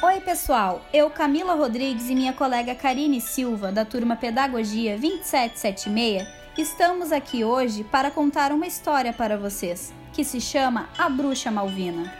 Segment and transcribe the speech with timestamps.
[0.00, 0.80] Oi, pessoal!
[0.92, 6.24] Eu, Camila Rodrigues e minha colega Karine Silva, da turma Pedagogia 2776,
[6.56, 12.14] estamos aqui hoje para contar uma história para vocês, que se chama A Bruxa Malvina.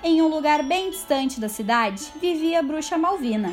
[0.00, 3.50] Em um lugar bem distante da cidade, vivia a bruxa Malvina.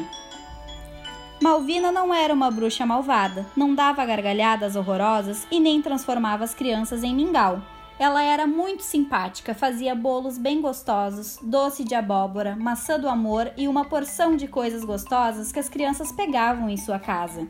[1.41, 7.03] Malvina não era uma bruxa malvada, não dava gargalhadas horrorosas e nem transformava as crianças
[7.03, 7.59] em mingau.
[7.99, 13.67] Ela era muito simpática, fazia bolos bem gostosos, doce de abóbora, maçã do amor e
[13.67, 17.45] uma porção de coisas gostosas que as crianças pegavam em sua casa.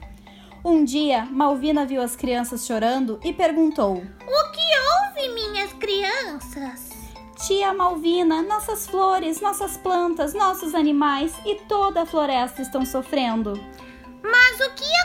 [0.66, 6.90] Um dia, Malvina viu as crianças chorando e perguntou: O que houve, minhas crianças?
[7.46, 13.54] Tia Malvina, nossas flores, nossas plantas, nossos animais e toda a floresta estão sofrendo.
[14.24, 14.99] Mas o que?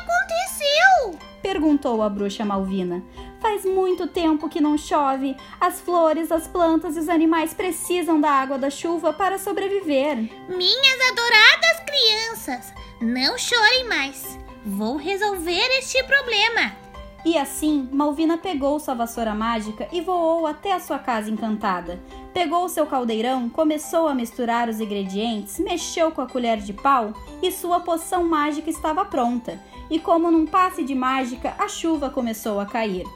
[1.85, 3.05] Perguntou a bruxa Malvina.
[3.43, 5.37] Faz muito tempo que não chove.
[5.61, 10.17] As flores, as plantas e os animais precisam da água da chuva para sobreviver.
[10.49, 14.39] Minhas adoradas crianças, não chorem mais.
[14.65, 16.84] Vou resolver este problema.
[17.25, 21.99] E assim, Malvina pegou sua vassoura mágica e voou até a sua casa encantada.
[22.35, 27.51] Pegou seu caldeirão, começou a misturar os ingredientes, mexeu com a colher de pau e
[27.51, 29.59] sua poção mágica estava pronta.
[29.91, 33.07] E como num passe de mágica, a chuva começou a cair.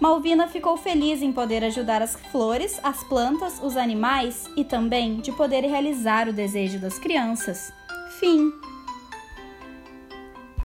[0.00, 5.30] Malvina ficou feliz em poder ajudar as flores, as plantas, os animais e também de
[5.32, 7.70] poder realizar o desejo das crianças.
[8.18, 8.50] Fim.